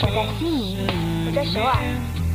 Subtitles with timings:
[0.00, 0.78] 我在悉尼，
[1.26, 1.76] 我在首尔。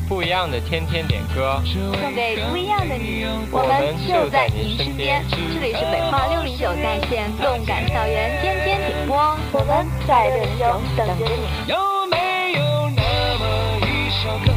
[0.07, 5.25] 不一样的天天点歌，送给不一样的你，我们就在您身边。
[5.29, 9.17] 这里是北化六零九在线动感校园天天点播，
[9.51, 11.43] 我们在六零九等着你。
[11.67, 11.75] 有
[12.07, 13.03] 没有那
[13.35, 13.43] 么
[13.83, 14.53] 一首歌，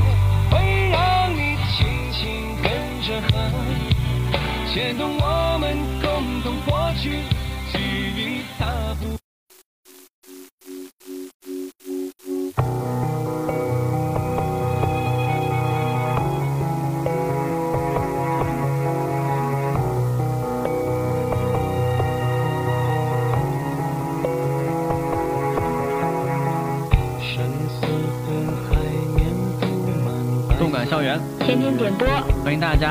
[0.54, 2.70] 会让你轻轻跟
[3.02, 3.32] 着和，
[4.72, 7.24] 牵动我们共同过去，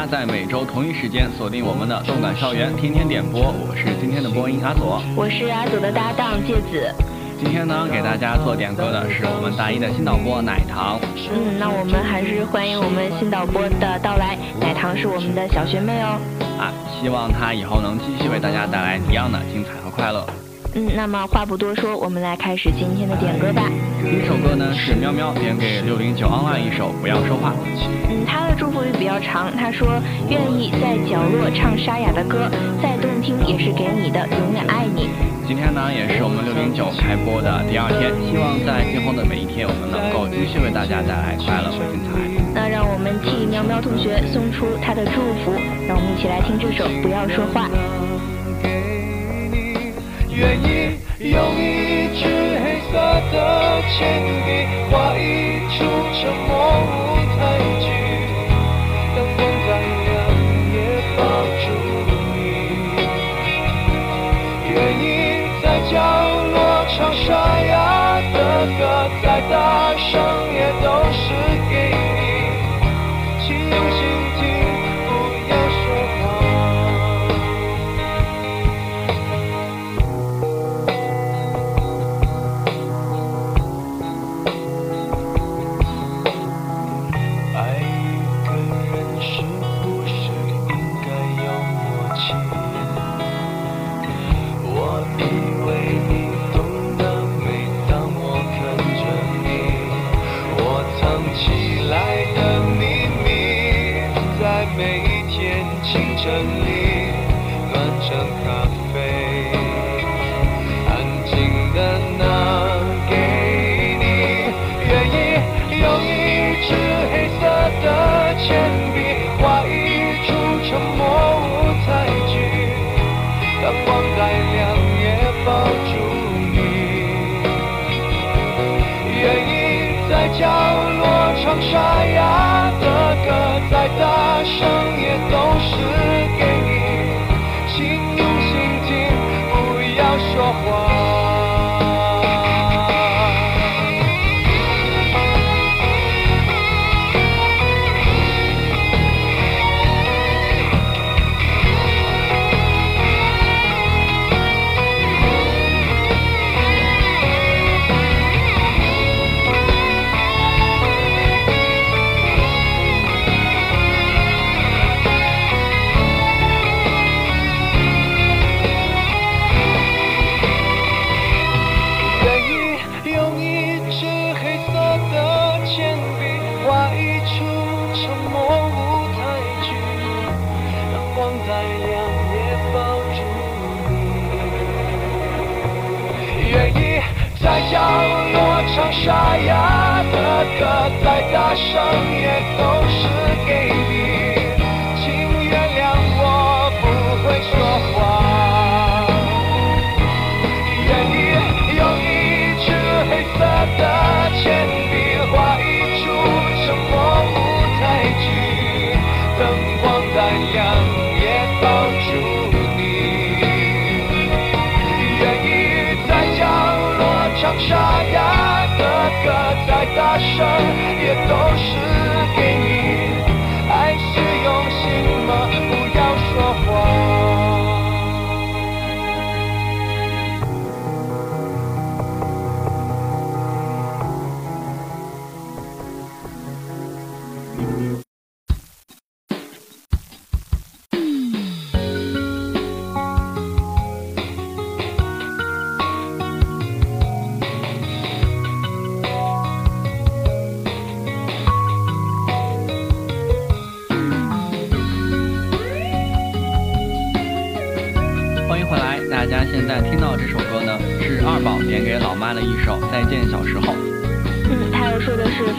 [0.10, 3.54] 在每周同一时间锁定我们的动感校园天天点播。
[3.62, 6.92] 我是今天的播音阿左，我是阿左的搭档芥子。
[7.38, 11.00] 今天呢，给大家做点歌的是我们大一的新导播奶糖。
[11.14, 14.36] 嗯，那我们还是欢迎我们新导播的到来。
[14.60, 16.18] 奶糖是我们的小学妹哦。
[16.58, 20.26] 啊，希望她以后能继续为大家带来一样的精彩和快乐。
[20.76, 23.64] 嗯，那么话不多说，我们来开始今天的点歌吧。
[24.04, 27.52] 第一首歌呢是喵喵点给六零九 online 一首《不要说话》。
[28.10, 30.00] 嗯，他的祝福语比较长，他说
[30.30, 32.50] 愿意在角落唱沙哑的歌，
[32.84, 35.10] 再动听也是给你的，永远爱你。
[35.48, 42.14] 今天呢也是我们六零九开播的第二天，希望在今后的每一天，我们能够继续为大家带来快乐和精彩。
[42.54, 45.50] 那让我们替喵喵同学送出他的祝福，
[45.90, 47.66] 让我们一起来听这首《不要说话》。
[50.40, 52.24] 愿意用一支
[52.64, 52.94] 黑色
[53.30, 53.36] 的
[53.92, 54.00] 铅
[54.46, 54.48] 笔
[54.90, 55.20] 画一
[55.68, 55.78] 出
[56.16, 56.90] 沉默舞
[57.36, 57.40] 台
[57.82, 57.86] 剧，
[59.16, 59.70] 灯光再
[60.06, 60.08] 亮
[60.72, 60.76] 也
[61.18, 61.20] 抱
[61.60, 61.68] 住
[62.08, 62.10] 你。
[64.72, 64.74] 愿
[65.04, 65.04] 意
[65.62, 65.94] 在角
[66.54, 66.56] 落
[66.88, 67.28] 唱沙
[67.60, 67.72] 哑
[68.32, 68.38] 的
[68.80, 68.82] 歌，
[69.22, 69.54] 再大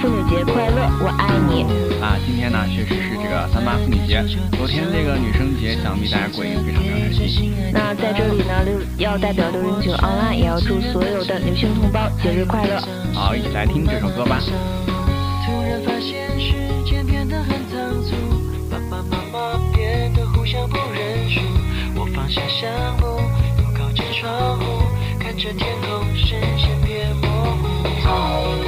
[0.01, 1.63] 妇女节快乐，我爱你。
[2.01, 4.25] 啊，今天呢确实是这个三八妇女节，
[4.57, 7.53] 昨天这个女生节，想必大家过也非常非常开心。
[7.71, 12.81] 那在这里呢，六要代表六零九 online，也要祝所有的女性同胞节日快乐。
[13.13, 14.41] 好，一起来听这首歌吧。
[15.45, 16.55] 突然发现时
[16.89, 18.17] 间变得很仓促，
[18.71, 21.41] 爸爸妈妈变得互相不认输。
[21.95, 22.41] 我放下，
[23.59, 24.65] 又靠窗户，
[25.19, 27.29] 看着天空，视线变模
[27.61, 28.60] 糊。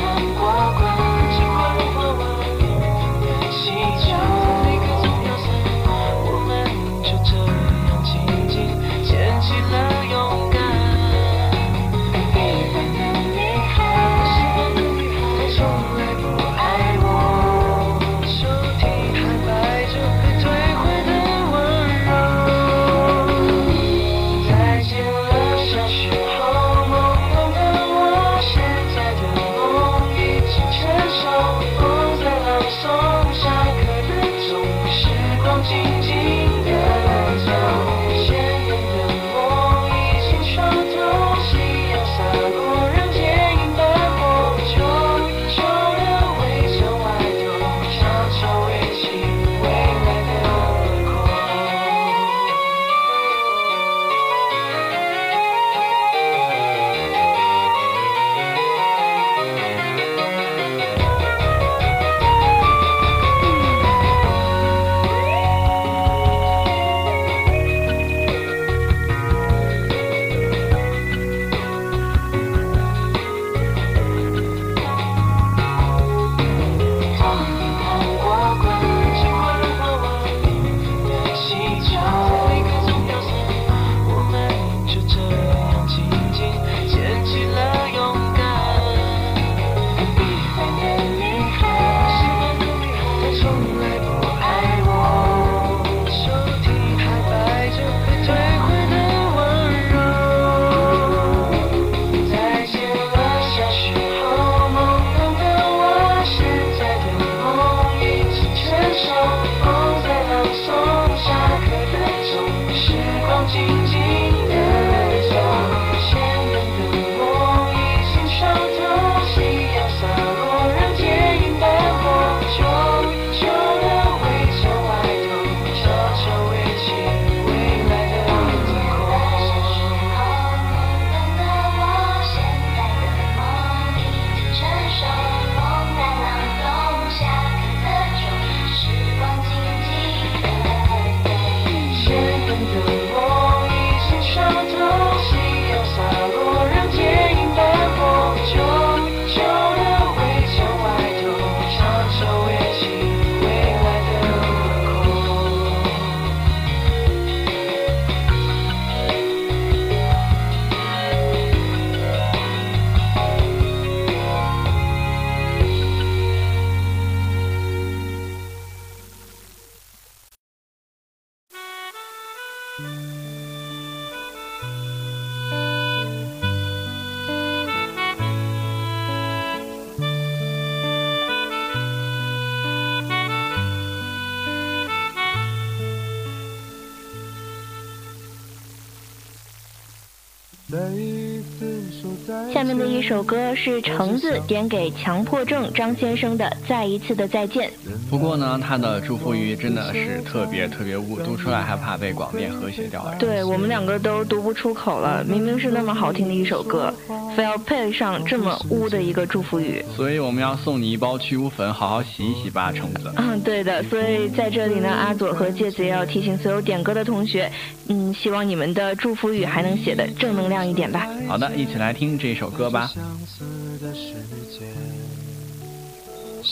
[192.77, 197.71] 的一首歌是橙子点给强迫症张先生的《再一次的再见》。
[198.13, 203.03] 不过呢，他的祝福语真的是特别特别污，读出来还怕被广电和谐掉。
[203.19, 206.93] 对我们两个都读不出口了，明明是那么好听的一首歌，
[207.35, 209.83] 非要配上这么污的一个祝福语。
[209.97, 213.11] 所以我们要送你一包去污粉，好好洗一洗吧，橙子。
[213.17, 213.83] 嗯，对的。
[213.85, 217.51] 所以在这里呢，阿左和介子也要提醒所有点歌的同学，
[217.89, 221.09] 嗯，希望你们的祝福语还能写的正能量一点吧。
[221.27, 222.93] 好的，一起来听这首歌吧。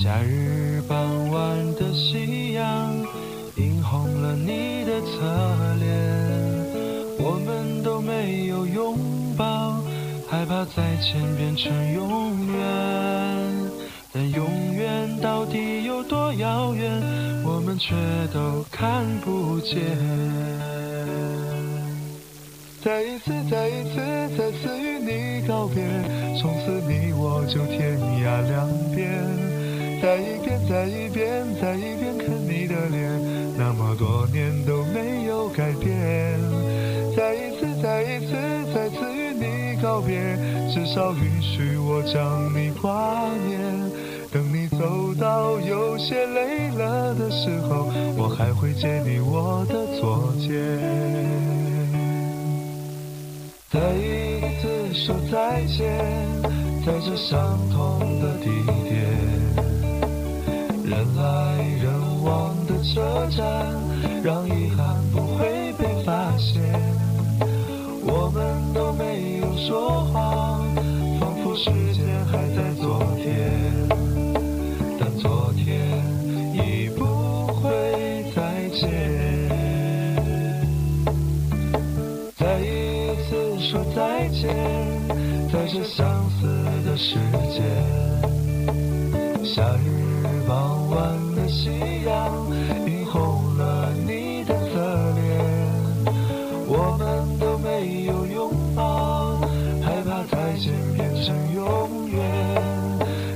[0.03, 2.91] 夏日傍晚的夕阳，
[3.57, 5.91] 映红了你的侧脸。
[7.19, 8.97] 我们都没有拥
[9.37, 9.77] 抱，
[10.27, 13.71] 害怕再见变成永远。
[14.11, 16.91] 但永远到底有多遥远，
[17.45, 17.95] 我们却
[18.33, 19.77] 都看不见。
[22.83, 24.01] 再一次，再一次，
[24.39, 25.85] 再次与你告别，
[26.41, 28.67] 从此你我就天涯两
[28.97, 29.50] 边。
[30.01, 36.39] 再一遍，再一遍，再一遍看你的脸，那么多年都没有改变。
[37.15, 38.33] 再一次，再一次，
[38.75, 40.19] 再次与你告别，
[40.73, 43.61] 至少允许我将你挂念。
[44.33, 50.49] 等你走到有些累了的时候，我还会借你我的左肩。
[53.71, 55.99] 再一次说再见，
[56.87, 58.47] 在这相同的地
[58.89, 58.90] 点。
[60.91, 61.23] 人来
[61.81, 61.89] 人
[62.25, 63.47] 往的车站，
[64.25, 66.61] 让遗憾不会被发现。
[68.03, 70.65] 我们都没有说谎，
[71.21, 73.53] 仿佛时间还在昨天，
[74.99, 75.79] 但昨天
[76.55, 77.05] 已不
[77.47, 78.91] 会再见。
[82.37, 84.57] 再一次说再见，
[85.53, 86.49] 在这相似
[86.85, 87.15] 的时
[87.55, 87.63] 间，
[89.45, 90.20] 夏日。
[90.51, 91.71] 傍晚的夕
[92.05, 92.29] 阳
[92.85, 95.23] 映红了你的侧脸，
[96.67, 99.37] 我们都没有拥抱，
[99.81, 102.21] 害怕再见变成永远。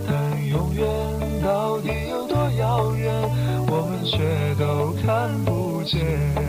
[0.08, 0.84] 但永远
[1.40, 3.14] 到底有多遥远，
[3.68, 6.43] 我们却都看不见。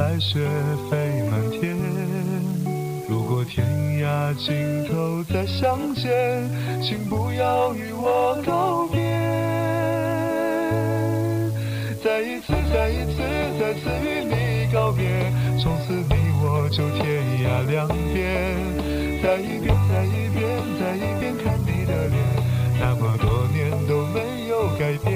[0.00, 0.40] 白雪
[0.90, 0.96] 飞
[1.30, 1.76] 满天。
[3.06, 3.66] 如果天
[4.02, 6.48] 涯尽头再相见，
[6.82, 8.98] 请不要与我告别。
[12.02, 13.20] 再一次，再一次，
[13.60, 15.04] 再次与你告别，
[15.60, 18.56] 从此你我就天涯两边。
[19.22, 20.40] 再一遍，再一遍，
[20.80, 22.16] 再一遍看你的脸，
[22.80, 25.12] 那么多年都没有改变。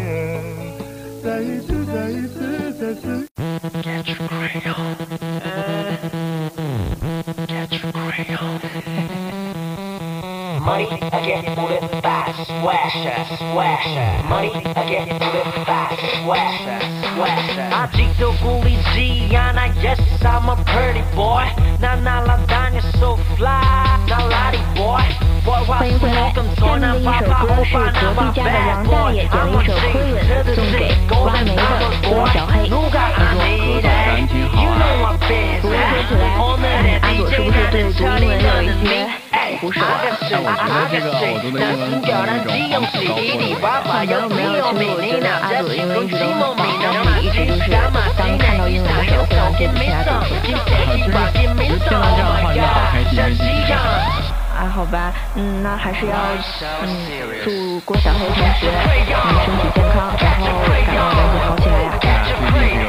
[1.25, 3.24] 再一次，再一次，再次。
[4.49, 4.97] crayon.
[7.47, 8.61] Catch a crayon.
[10.65, 14.29] Money again bude fast, slasher, slasher.
[14.29, 16.81] Money again bude fast, slasher,
[17.15, 17.69] slasher.
[17.71, 21.45] Agito Guliziana, yes, I'm a pretty boy.
[21.81, 25.05] Na na ladanya so fly, na ladi boy.
[25.45, 27.11] Boy, why smoke 下面的一首
[27.45, 30.17] 歌是隔壁家的王大爷点了一首《亏吻》，
[30.55, 31.61] 送给挖煤的
[32.09, 32.65] 郭小黑。
[33.65, 34.85] 阿左，哥哥感情好啊。
[35.63, 36.23] 不过说起来，
[37.01, 39.09] 阿左是不是对读英文有一些
[39.61, 39.81] 不熟？
[40.29, 50.37] 像我觉得这个我读的英文可能那种高坡的没有没有，其实我觉得阿左的英文一直都很棒，而且一直就是当看到英文的时候会让戒指其他动作。
[50.45, 50.61] 就是
[51.33, 53.41] 就是听到这样的话就好开心，开心。
[54.55, 56.15] 啊，好吧，嗯，那还是要
[56.85, 56.87] 嗯
[57.45, 59.11] 祝郭小黑同学嗯
[59.43, 61.91] 身体健康，然后感冒赶紧好起来呀。
[62.55, 62.84] 那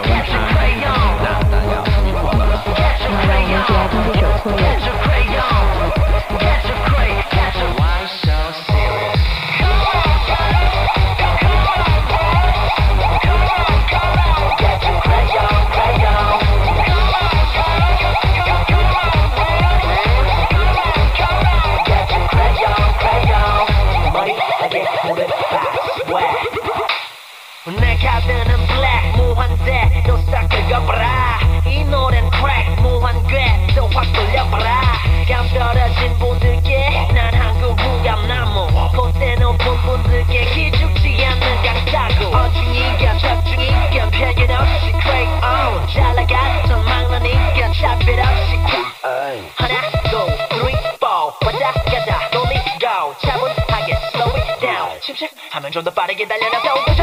[55.76, 56.95] Joga para a guidalhada pra o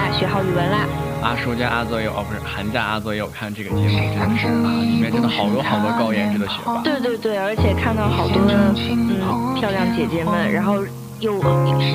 [0.00, 0.86] 家学好语文啦！
[1.22, 6.80] 啊，暑假阿作也有哦，不是寒假阿作也有看这个节目，真的是啊，里面真的好多好多高颜值的学霸。
[6.82, 10.80] 对对对，而且看到好多嗯漂亮姐姐们，然后
[11.20, 11.34] 又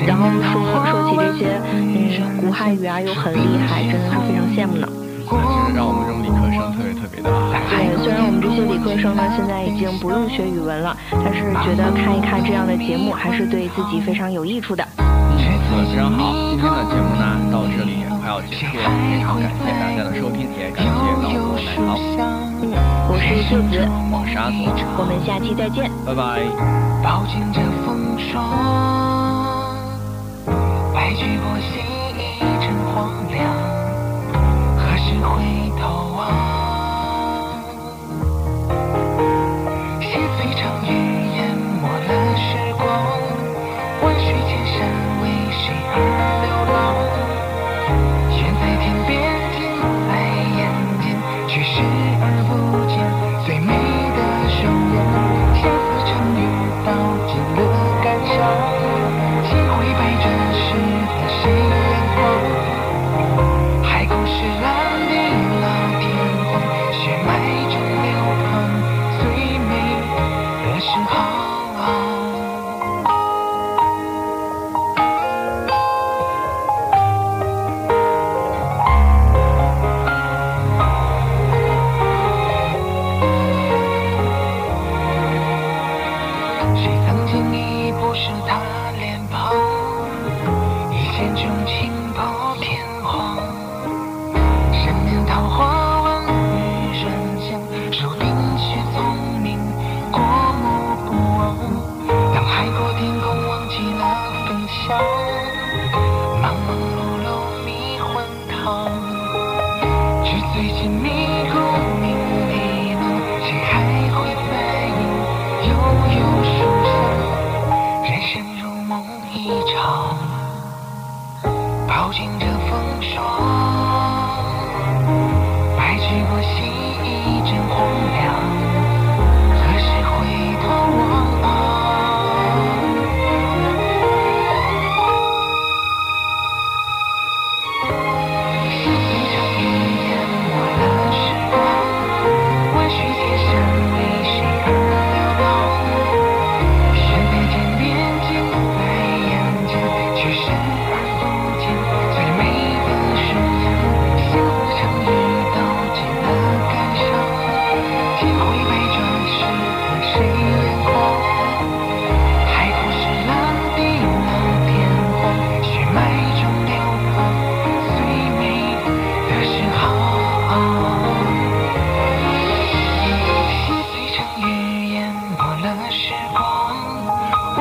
[0.06, 4.86] 然后说说起这些嗯古汉语啊，又很厉害，真的是非常羡慕呢。
[5.26, 7.26] 那是让我们这种理科生特别特别的
[7.66, 14.86] 对，虽然我们这些理科生呢现在已经不用学语文了，但是觉得看一看这样的节目还是对自己非常有益处的。
[15.76, 16.32] 嗯，说的非常好。
[16.32, 20.90] 今天的节目呢到这里也快要结束了，非常感谢大家的收听，也感谢
[21.22, 21.98] 导播奶桃，
[22.62, 22.72] 嗯，
[23.08, 25.90] 我是柚子，我是阿左，我们下期再见。
[26.06, 26.40] 拜拜。
[27.04, 28.42] 饱经着风霜，
[30.94, 31.84] 白驹过隙，
[32.40, 33.44] 一阵荒凉。
[34.80, 35.65] 何时回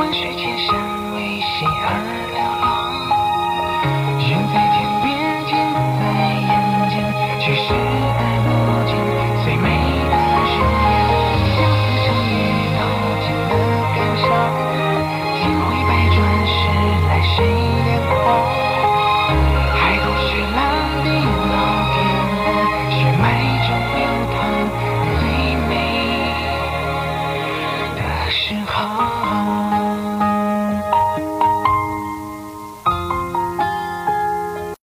[0.05, 0.55] 万水千
[1.15, 2.24] 为心而